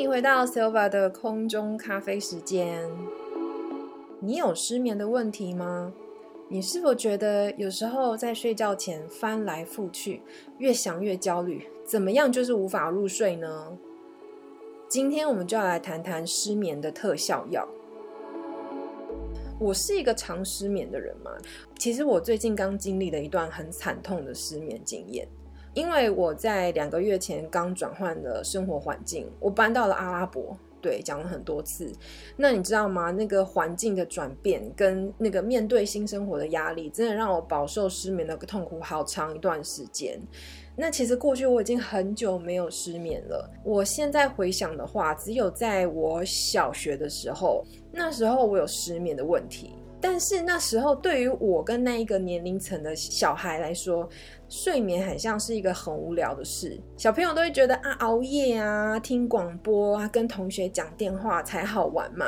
[0.00, 2.90] 你回到 Silva 的空中咖啡时间。
[4.18, 5.92] 你有失眠的问题吗？
[6.48, 10.22] 你是否觉得有时候在睡觉前翻来覆去，
[10.56, 13.76] 越想越焦虑，怎么样就是无法入睡呢？
[14.88, 17.68] 今天我们就要来谈谈失眠的特效药。
[19.58, 21.30] 我是一个常失眠的人嘛，
[21.78, 25.28] 其实我最近刚经历了一段很惨痛的失眠经验。
[25.80, 30.54] 因为我在两个月前刚转换了生活环境，我搬到了阿拉伯。
[30.82, 31.90] 对，讲了很多次。
[32.36, 33.10] 那你知道吗？
[33.10, 40.20] 那个环境的转变跟那个面对新生活的压力，真的让我饱受失眠的痛苦好长一段时间。
[40.76, 43.50] 那其实过去我已经很久没有失眠了。
[43.64, 49.74] 我现在回想的话，只有在我小学的时候，那时候我有失眠的问题。
[50.00, 54.08] 但是那时候，对于我跟那一个年龄层的小孩来说，
[54.48, 56.80] 睡眠很像是一个很无聊的事。
[56.96, 62.26] 小朋友都会觉得啊，熬夜啊，听广播啊，跟同学讲电话才好玩嘛。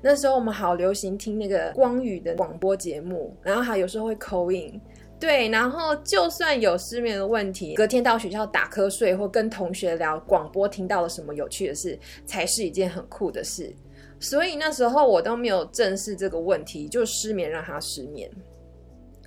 [0.00, 4.80] 那时候我们好流行听那个光宇的广播节目，然后还有时候会口音。
[5.20, 13.74] 对，然后就算有失眠的问题，隔天到学校打瞌睡或跟同学聊广播听到了什么有趣的事，才是一件很酷的事。
[14.20, 18.30] 所以那时候我都没有正视这个问题，就失眠让他失眠。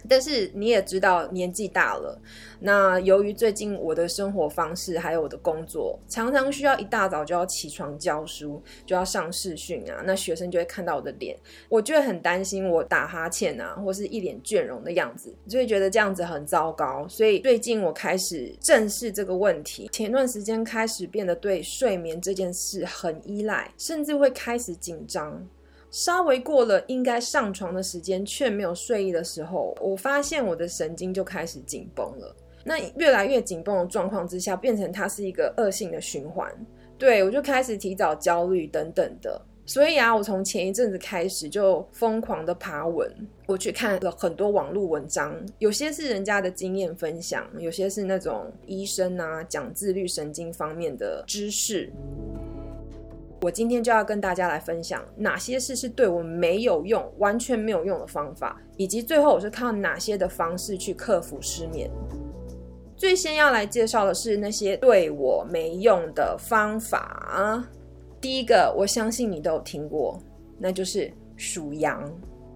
[0.07, 2.19] 但是你也知道，年纪大了。
[2.59, 10.03] 那由于最近我的生活方式还有我的工作，常常需要一大早就要起床教书，就要上视讯啊。
[10.05, 11.35] 那学生就会看到我的脸，
[11.69, 17.07] 我就会很担心我打哈欠啊，或是一脸倦容的样子，就会觉得这样子很糟糕。
[17.07, 19.89] 所以最近我开始正视这个问题。
[19.91, 25.47] 前段时间开始变得对睡眠这件事很依赖，甚至会开始紧张。
[25.91, 32.35] 稍微过了应该上床的时间，却没有睡意的时候，我发现我的神经就开始紧绷了。
[32.63, 36.49] 那越来越紧绷的状况之下，变成它是一个恶性的循环。
[36.97, 39.41] 对我就开始提早焦虑等等的。
[39.65, 43.09] 所以啊，我从前一阵子开始就疯狂的爬文，
[43.45, 51.91] 我去看了很多网络文章，有些是人家的经验分享，有些是那种医生啊讲自律神经方面的知识。
[53.41, 61.89] 我今天就要跟大家来分享哪些事是对我没有用、完全没有用的方法，以及最后我是靠哪些的方式去克服失眠。
[62.95, 67.65] 最先要来介绍的是那些对我没用的方法。
[68.21, 70.19] 第一个，我相信你都有听过，
[70.59, 72.07] 那就是数羊。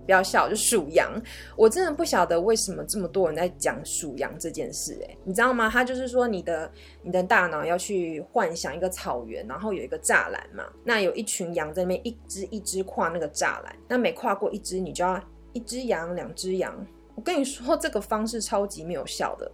[0.06, 1.12] 不要笑，就属羊。
[1.58, 5.70] 我真的不晓得为什么这么多人在讲属羊这件事，哎，你知道吗？
[5.70, 6.72] 他就是说，你的
[7.02, 15.22] 你的大脑要去幻想一个草原，然后有一个栅栏嘛，那有一群羊在那边一只一只跨那个栅栏，那每跨过一只，你就要
[15.54, 16.74] 一只羊，两只羊。
[17.16, 19.50] 我跟你说，这个方式超级没有效的，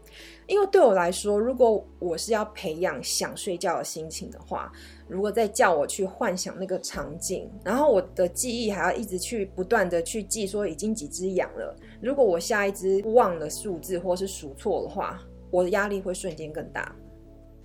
[0.47, 4.71] 因为对我来说，如果我是要培养想睡觉的心情的话，
[5.07, 16.95] 如果再叫我去幻想那个场景，然后我的记忆还要一直去不断的去记说已经几只羊了，如果我下一只忘了数字或是数错的话，我的压力会瞬间更大。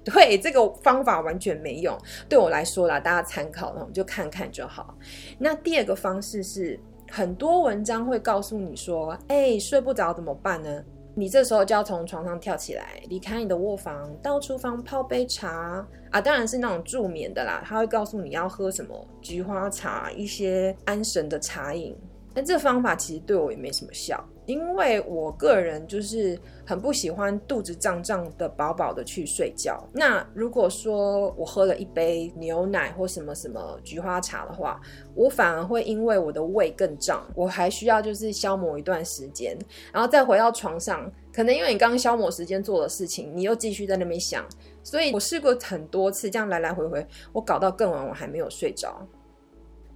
[0.05, 1.97] 对，这个方法完全没用，
[2.29, 4.97] 对我来说啦，大家参考，然后就看看就好。
[5.39, 6.79] 那第二个方式是。
[7.11, 10.83] 很多文章会告诉你说：“哎，睡不着怎么办呢？
[11.15, 17.63] 你这时候就要从床上跳起来，离开你的卧房，到厨房泡杯茶啊，当然是那种助眠的啦。
[17.65, 21.97] 他会告诉你要喝什么菊花茶，一些安神的茶饮。
[22.35, 29.83] 但这方法其实对我也没什么效。”因为我个人就是很不喜欢肚子胀胀的、饱饱的去睡觉。
[29.93, 34.81] 那如果说我喝了一杯牛奶或什么什么菊花茶的话，
[35.15, 39.57] 我反而会因为我的胃更胀，我还需要就是消磨一段时间，
[39.93, 41.11] 然后再回到床上。
[41.33, 44.43] 可能因为你刚消磨时间做的事情，你又继续在那边想，
[44.83, 49.07] 所以我试过很多次，这样来来回回，我搞到更晚，我还没有睡着。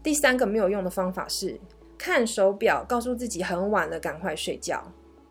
[0.03, 1.59] 第三个没有用的方法是。
[2.01, 4.83] 看手表，告诉自己很晚了，赶快睡觉。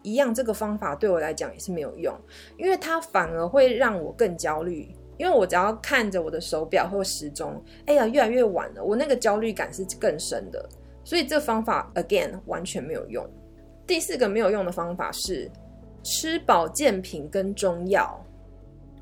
[0.04, 2.16] 一样，这个方法对我来讲也是没有用，
[2.58, 4.88] 因为它反而会让我更焦虑。
[5.18, 10.70] 因为我只要看着我的手表或时钟，哎呀，越来越晚了，我那个焦虑感是更深的。
[11.04, 13.28] 所以这方法 again 完全没有用。
[13.88, 15.50] 第四个没有用的方法是
[16.04, 18.24] 吃保健品跟中药。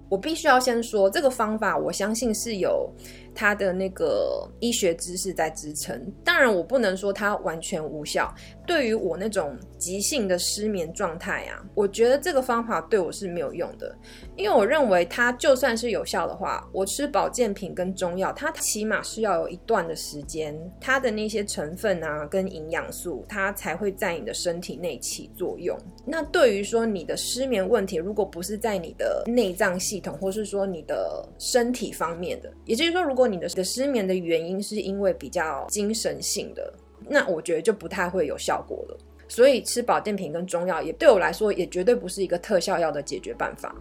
[0.10, 2.90] 我必须要先说，这个方法我相信是有。
[3.38, 8.34] 它的那个医学知识在支撑，当然我不能说它完全无效。
[8.66, 13.96] 对于我那种急性的失眠状态啊，我觉得这个方法对我是没有用的，
[14.36, 25.78] 因为我认为它就算是有效的话，我吃保健品跟中药，它起码是要有一段的时间，它的那些成分啊跟营养素，它才会在你的身体内起作用。
[26.04, 36.74] 那对于说你的失眠问题，如果不是在你的内脏系统，或是说你的身体方面的，也就是说，如果你的的失眠的原因是因为比较精神性的，
[37.08, 38.98] 那我觉得就不太会有效果了。
[39.28, 43.76] 所以吃保健品跟中药也对我来说也绝对不是一个特效药的解决办法。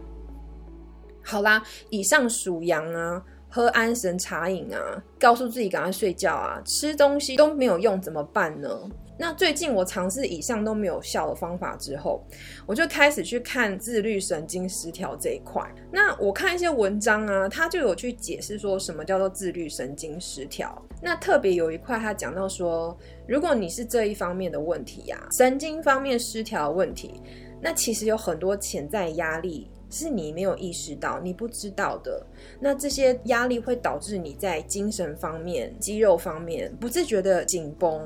[1.23, 3.25] 好啦，以上属阳啊。
[3.49, 8.69] 喝安神茶饮啊，告诉自己赶快睡觉啊，吃东西都没有用怎么办呢？
[9.19, 12.23] 那最近我尝试以上都没有效的方法之后，
[12.67, 15.63] 我就开始去看自律神经失调这一块。
[15.91, 20.81] 那我看一些文章啊，他就有去解释说什么叫做自律神经失调。
[21.03, 22.97] 那特别有一块他讲到说，
[23.27, 27.23] 如果你是这一方面的问题呀，神经方面失调问题，
[27.61, 29.71] 那其实有很多潜在压力。
[29.89, 32.21] 是你没有意识到，你不知道的。
[32.59, 38.03] 那这些压力会导致你在精神方面、肌肉方面不自觉的紧绷。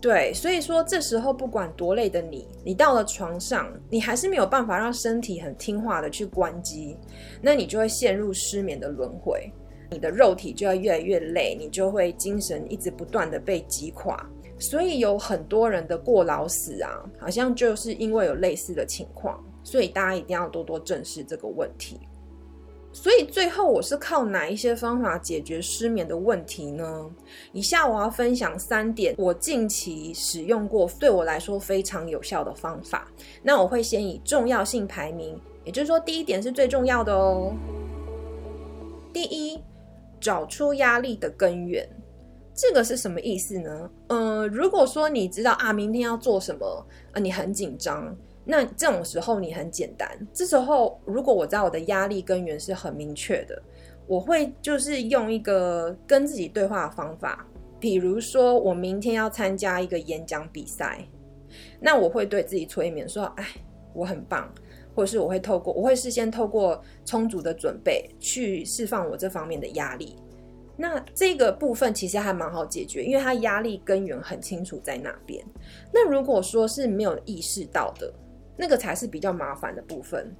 [0.00, 6.96] 对，所以说这时候不管多累的你，你到了床上，你还是没有办法让身体很听话的去关机，
[7.42, 9.52] 那你就会陷入失眠的轮回。
[9.90, 14.24] 你的肉体就要越来越累，你就会精神一直不断的被击垮。
[14.60, 19.42] 所以有很多人的过劳死啊，好像就是因为有类似的情况。
[19.64, 21.98] 所以大家一定要多多正视这个问题。
[22.92, 27.08] 所以最后我是靠哪一些方法解决失眠的问题呢？
[27.52, 33.06] 以下我要分享三点我近期使用过对我来说非常有效的方法。
[33.42, 37.52] 那我会先以重要性排名，也就是说第一点是最重要的哦。
[39.12, 39.62] 第一，
[40.20, 41.88] 找出压力的根源。
[42.54, 43.88] 这个是什么意思呢？
[44.08, 48.16] 呃，如果说你知道啊，明天要做什么，啊，你很紧张。
[48.50, 53.62] 那这种时候你很简单，这时候如果我知道我的压力根源是很明确的，
[54.06, 57.46] 我会就是用一个跟自己对话的方法，
[57.78, 61.06] 比如说我明天要参加一个演讲比赛，
[61.78, 63.46] 那我会对自己催眠说，哎，
[63.92, 64.50] 我很棒，
[64.94, 70.16] 或者是我会透过我会事先透过充足的准备去释放我这方面的压力。
[70.74, 75.44] 那这个部分其实还蛮好解决，因为它压力根源很清楚在那边。
[75.92, 78.10] 那如果说是没有意识到的，
[78.58, 80.34] 那个才是比较麻烦的部分。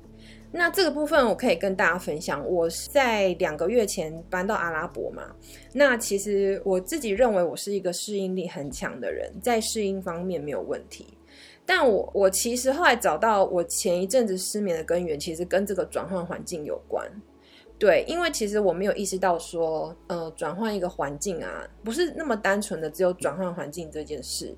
[0.50, 2.44] 那这个部分我可以跟大家分享。
[2.46, 5.22] 我在两个月前搬到阿拉伯嘛，
[5.72, 11.06] 那其实我自己认为我是一个适应力很强的人，在适应方面没有问题。
[11.64, 17.06] 但我我其实后来找到我前一阵子失眠的根源，其实跟这个转换环境有关。
[17.78, 24.56] 对，因为其实我没有意识到说，呃，转换一个环境啊，不是那么单纯的只有转换环境这件事。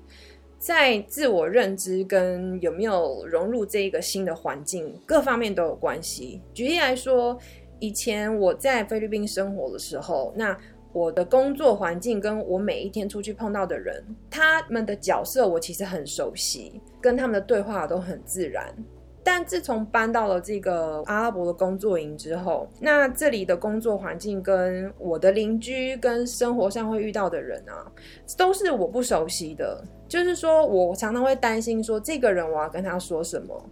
[0.61, 6.39] 在自我认知跟有没有融入这一个新的环境，各方面都有关系。
[6.53, 7.35] 举例来说，
[7.79, 10.55] 以前我在菲律宾生活的时候，那
[10.93, 18.71] 我的工作环境跟我每一天出去碰到的人，他们的角色我其实很熟悉，跟他们的对话都很自然。
[19.23, 27.85] 但自从搬到了这个阿拉伯的工作营之后，那这里的工作环境跟我的邻居跟生活上会遇到的人啊，
[28.35, 29.83] 都是我不熟悉的。
[30.07, 33.63] 就是说我常常会担心说，这个人我要跟他说什么？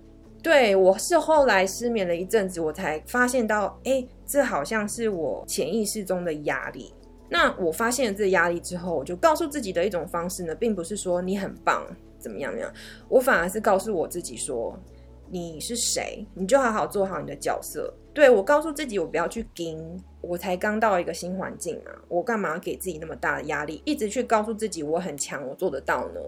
[0.42, 6.94] 对我是后来失眠了一阵子，我才发现到，哎，这好像是我潜意识中的压力。
[7.28, 11.86] 那我发现了这压力之后，我就告诉自己的一种方式呢，并不是说你很棒
[12.18, 12.72] 怎么样怎样，
[13.10, 14.78] 我反而是告诉我自己说。
[15.32, 16.26] 你是谁？
[16.34, 17.94] 你就好好做好你的角色。
[18.14, 20.02] 对我告诉自己，我不要去盯。
[20.22, 23.82] 我才刚到一个新环境啊，我干嘛给自己那么大的压力？
[23.86, 26.20] 一直去告诉自己我很强，我做得到呢？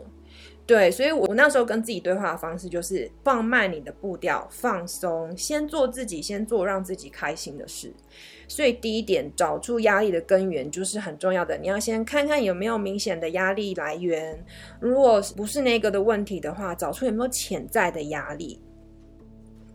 [0.65, 7.93] 对，所以我那时候跟自己对话的方式就是放慢你的步调，放松，先做自己，先做让自己开心的事。
[8.47, 11.57] 所以第一点，找出压力的根源就是很重要的。
[11.57, 14.41] 你要先看看有没有明显的压力来源，
[14.79, 18.61] 如果不是那个的问题的话，找出有没有潜在的压力。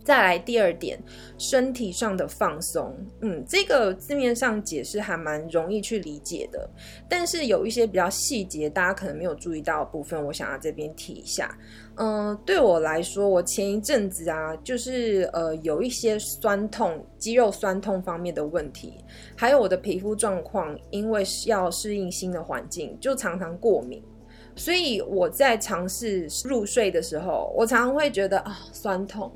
[0.07, 0.97] 再来第二点，
[1.37, 2.97] 身体上的放松。
[3.23, 6.71] 嗯，这个字面上解释还蛮容易去理解的，
[7.09, 11.59] 但是有一些比较细节，大家可能没有注意到的部分，我想要这边提一下。
[11.97, 18.95] 嗯，对我来说，我前一阵子啊，就是呃有一些酸痛、肌肉酸痛方面的问题，
[19.37, 24.01] 还有我的皮肤状况，因为要适应新的环境，就常常过敏，
[24.55, 29.33] 所以我在尝试入睡的时候，我常常会觉得啊酸痛。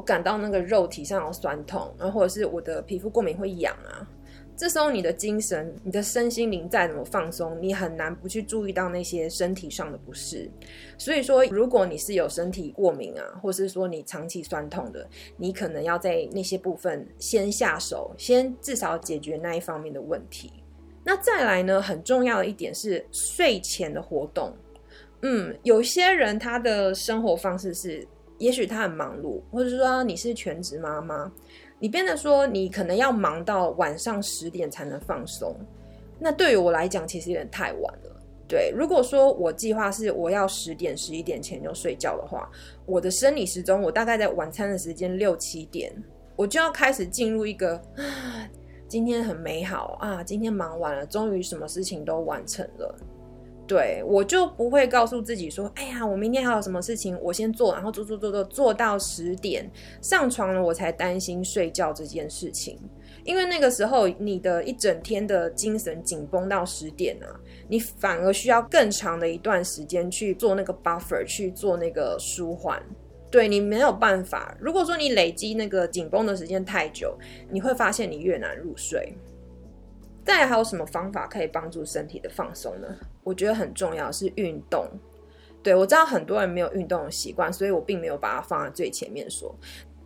[0.00, 4.08] 我感到那个肉体上有酸痛，然后或者是我的皮肤过敏会痒啊，
[4.56, 10.50] 这时候你的精神、你的身心灵再怎么放松，你很难不去注意到那些身体上的不适。
[10.96, 20.50] 所以说，如果你是有身体过敏啊，或是说你长期酸痛的，你可能要在那些部分先下手，先至少解决那一方面的问题。
[21.04, 24.50] 那再来呢，很重要的一点是睡前的活动。
[25.20, 28.08] 嗯，有些人他的生活方式是。
[28.40, 31.30] 也许他很忙碌，或者说你是全职妈妈，
[31.78, 35.54] 你变得说你可能要忙到晚上十点才能放松。
[36.18, 38.16] 那对于我来讲，其实有点太晚了。
[38.48, 42.50] 对，如果说我计划是我要十点、十一点前就睡觉的话，
[42.86, 45.92] 我的生理时钟我大概在晚餐的时间六七点，
[46.34, 48.48] 我就要开始进入一个啊，
[48.88, 52.98] 今天很美好啊，今天忙完了，终于什么事情都完成了。
[53.70, 59.70] 对我就不会告诉自己说，哎呀，我明天还有什么事情，我先做，然后做做做做做到十点
[60.02, 62.76] 上床了，我才担心睡觉这件事情。
[63.22, 67.30] 因为那个时候你的一整天的精神紧绷到十点啊，
[67.68, 72.82] 你反而需要更长的一段时间去做那个 buffer，去做那个舒缓。
[73.30, 74.56] 对你没有办法。
[74.58, 77.16] 如果说你累积那个紧绷的时间太久，
[77.48, 79.16] 你会发现你越难入睡。
[80.24, 82.88] 再还有什么方法可以帮助身体的放松呢？
[83.24, 84.86] 我觉得很重要是运动。
[85.62, 89.54] 对我知道很多人没有运动的习惯，所以我并没有把它放在最前面说。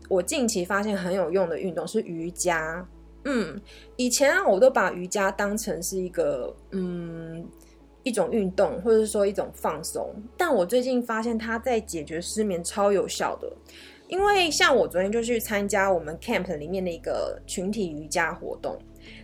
[0.08, 2.86] 我近期发现很有用的运动是瑜伽。
[3.24, 3.60] 嗯，
[3.96, 7.46] 以前啊，我都把瑜伽当成是一个嗯
[8.02, 10.14] 一种运动，或者是说一种放松。
[10.36, 13.50] 但我最近发现它在解决失眠超有效的。
[14.08, 18.76] 因为像我昨天就去参加我们 camp 里面的一个群体瑜伽活动。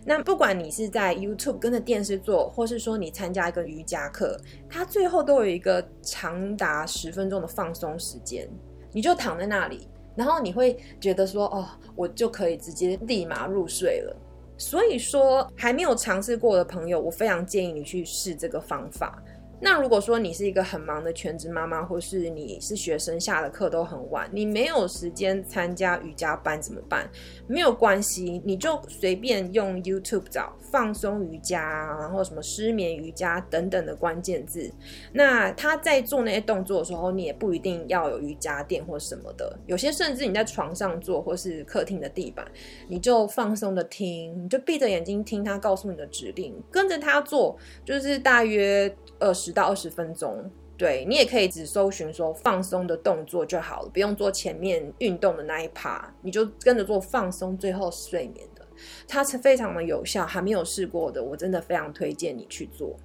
[0.05, 4.37] 那不管你是在 YouTube 跟着电视做，或是说你参加一个瑜伽课，
[4.69, 8.49] 它最后都有一个长达十分钟的放松时间，
[8.91, 14.15] 你就躺在那里，然后你会觉得说，哦，我就可以直接立马入睡了。
[14.57, 19.19] 所以说，还没有尝试过的朋友，我非常建议你去试这个方法。
[19.63, 27.07] 那如果说你是一个很忙的全职妈妈，或是你是学生，下的课都很晚，你没有时间参加瑜伽班怎么办？
[27.45, 31.61] 没有关系，你就随便用 YouTube 找放松瑜伽，
[31.99, 34.73] 然后什么失眠瑜伽等等的关键字。
[35.13, 42.43] 那他在做那些动作的时候，你也不一定要有瑜伽垫或什么的，有些甚至你在床上做，或是客厅的地板，
[42.87, 49.50] 你就放松的听，你就闭着眼睛听他告诉你的指令，跟着他做，就是大约二十。
[49.51, 58.65] 到二十分钟，对你也可以只搜寻说放松的动作就好了，不用做前面运动的那一趴，你就跟着做放松，最后睡眠的，
[59.07, 60.25] 它是非常的有效。
[60.25, 62.95] 还没有试过的，我真的非常推荐你去做。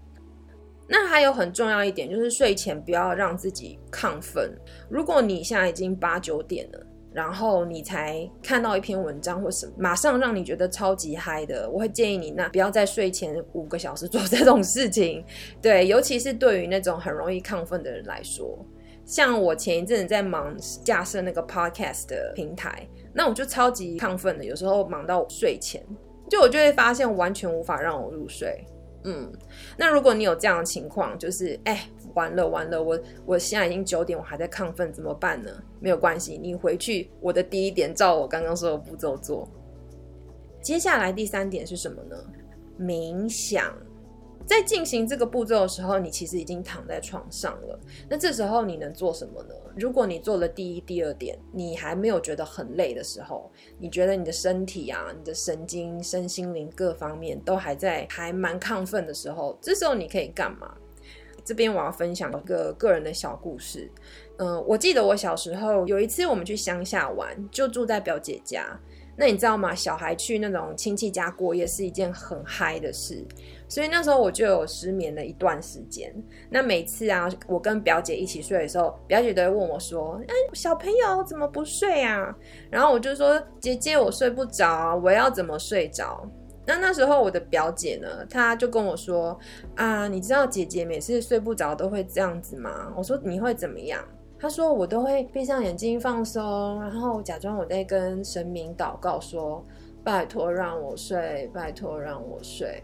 [0.88, 4.56] 那还有很重要一点，就是睡前不要让自己亢奋。
[4.88, 6.85] 如果你现在已经八九点了。
[7.16, 15.24] 然后你才看到一篇文章或什么，马上让你觉得超级嗨的，我会建议你那不要在睡前五个小时做 这种事情。
[15.62, 18.58] 对，尤其是对于那种很容易亢奋的人来说，
[19.06, 20.54] 像我前一阵子在忙
[20.84, 25.82] 架设那个 podcast 的平台，那我就超级亢奋的，有时候忙到睡前，
[26.28, 28.62] 就我就会发现完全无法让我入睡。
[29.04, 29.32] 嗯，
[29.78, 31.88] 那如果你有这样的情况，就是哎。
[32.16, 35.50] 完了完了，我我现在已经九点，我还在亢奋，怎么办呢？
[35.78, 39.46] 没有关系，你回去我的第一点照我刚刚说的步骤做。
[40.62, 42.16] 接下来第三点是什么呢？
[42.80, 43.72] 冥想。
[44.46, 47.78] 在进行这个步骤的时候，你其实已经躺在床上了。
[48.08, 49.54] 那这时候你能做什么呢？
[49.76, 60.72] 如果你做了第一、第二点，你还没有觉得很累的时候，你觉得你的身体啊、你的神经、身心灵各方面都还在还蛮亢奋的时候，这时候你可以干嘛？
[61.46, 63.90] 这边我要分享一个个人的小故事。
[64.38, 68.78] 嗯，我记得我小时候有一次我们去乡下玩，就住在表姐家。
[69.18, 69.74] 那你知道吗？
[69.74, 73.24] 小孩去那种亲戚家过夜是一件很嗨的事，
[73.66, 76.12] 所以那时候我就有失眠了一段时间。
[76.50, 82.36] 那每次啊，我跟表姐一起睡的时候，表姐都会问我说：“哎，小朋友怎么不睡啊？”
[82.70, 86.28] 然后我就说：“姐姐，我睡不着，我要怎么睡着？”
[86.66, 89.38] 那那时候我的表姐呢，她就跟我说
[89.76, 94.02] ：“啊，你知道姐姐每次睡不着都会这样子吗？”我说：“你会怎么样？”
[94.38, 99.64] 她说：“我都会闭上眼睛放松，然后假装我在跟神明祷告，说
[100.02, 102.82] 拜托让我睡，拜托让我睡。”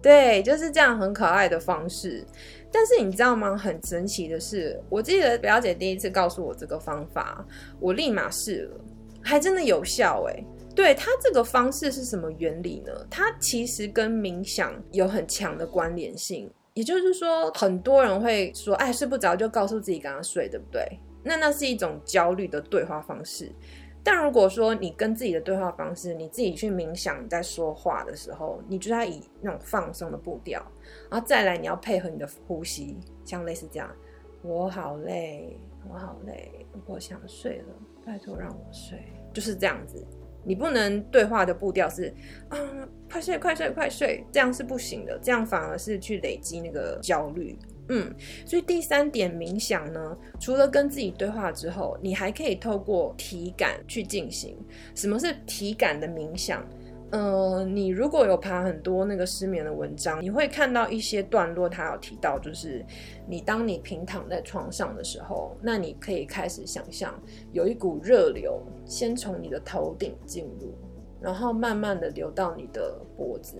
[0.00, 2.24] 对，就是这样很可爱的方式。
[2.70, 3.56] 但是你知道吗？
[3.56, 7.44] 很神奇的是，我记得表姐第一次告诉我这个方法，
[7.80, 8.80] 我立马试了，
[9.20, 10.44] 还真的有效哎。
[10.76, 12.92] 对它这个方式是什么原理呢？
[13.10, 16.48] 它其实跟冥想有很强的关联性。
[16.74, 20.86] 也就是说，很多人会说：“哎，睡不着就告诉自己赶快睡，对不对？”
[21.24, 23.50] 那那是一种焦虑的对话方式。
[24.04, 30.60] 但如果说你跟自己的对话方式，你自己去冥想，在说话的时候，你就要以那种放松的步调，
[31.10, 33.90] 然后再来你要配合你的呼吸，像类似这样
[34.44, 35.58] ：“我好累，
[35.90, 39.02] 我好累，我想睡了，拜托让我睡。”
[39.32, 40.06] 就是这样子。
[40.46, 42.14] 你不能对话的步调是
[42.48, 42.56] 啊，
[43.10, 47.58] 快睡快睡快睡，这样是不行的，这样反而是去累积那个焦虑。
[47.88, 48.12] 嗯，
[48.44, 54.56] 所以第三点冥想呢，除了跟自己对话之后，你还可以透过体感去进行。
[54.94, 56.66] 什么是体感的冥想？
[57.10, 62.84] 嗯，你如果有爬很多那个失眠的文章，你会看到一些段落，它有提到，就是
[63.28, 67.14] 你当你平躺在床上的时候，那你可以开始想象
[67.52, 70.74] 有一股热流先从你的头顶进入，
[71.20, 73.56] 然后慢慢的流到你的脖子，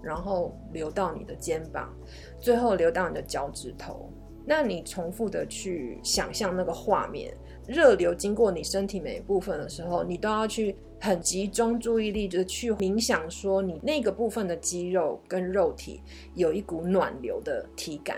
[0.00, 1.92] 然后流到你的肩膀，
[2.38, 4.08] 最后流到你的脚趾头。
[4.48, 16.02] 那你重复的去想象那个画面，热流经过你身体每一部分的时候，你都要去很集中注意力，就是去冥想，说你那个部分的肌肉跟肉体
[16.34, 18.16] 有一股暖流的体感。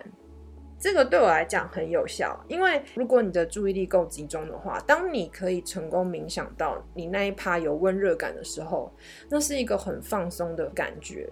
[0.81, 8.93] 这个对我来讲很有效，因为如果你的注意力够集中的话，当你可以成功冥想到你那一趴有温热感的时候，
[9.29, 11.29] 那是一个很放松的感觉。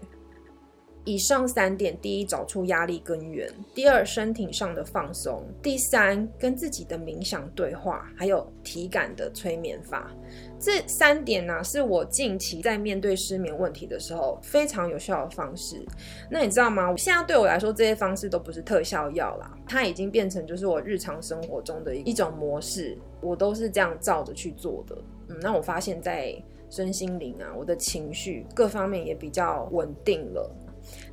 [1.04, 10.10] 以上三点：第一，找出压力根源；第二，身体上的放松；第三，跟自己的冥想对话，还有体感的催眠法。
[10.66, 15.80] 这三点呢，是我近期在面对失眠问题的时候非常有效的方式。
[16.28, 16.92] 那你知道吗？
[16.96, 24.98] 现在对我来说，这些方式都不是特效药啦，它已经变成就是我日常生活中的一种模式，我都是这样照着去做的。
[25.28, 26.34] 嗯，那我发现，在
[26.68, 30.50] 身心灵啊，我的情绪各方面也比较稳定了。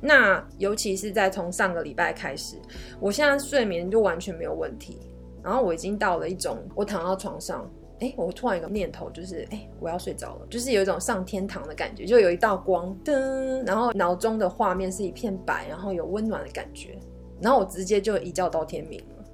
[0.00, 2.56] 那尤其是在从上个礼拜开始，
[2.98, 4.98] 我现在睡眠就完全没有问题。
[5.44, 7.70] 然后我已经到了一种，我躺到床上，
[8.00, 16.98] 哎，我突然有个念头就是，哎，我要睡着了，就是有一种上天堂的感觉，就有一道光灯，然后脑中的画面是一片白，然后有温暖的感觉，
[17.40, 19.24] 然后我直接就一觉到天明了。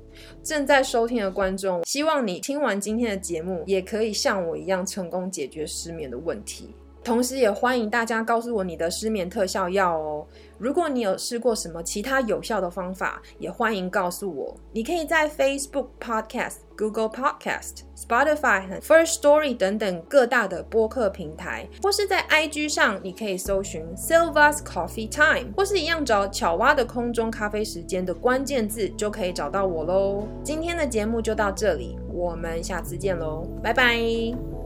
[0.43, 6.75] 正在收听的观众，希望你听完今天的节目，也可以像我一样成功解决失眠的问题。
[7.03, 10.27] 同时，也欢迎大家告诉我你的失眠特效药哦。
[10.59, 14.55] 如果你有试过什么其他有效的方法，也欢迎告诉我。
[14.73, 30.29] 你可以在 Facebook Podcast、Google Podcast、Spotify First Story 等等各大的播客平台，或是在 IG 上，你可以搜寻 Silva's Coffee Time，或是一样找巧蛙的空中咖啡时间的关键字，就可以找到我喽。
[30.45, 34.60] 今天的节目就到这里，我们下次见喽，拜拜。